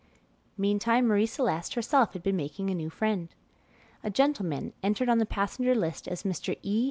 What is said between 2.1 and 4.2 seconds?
had been making a new friend. A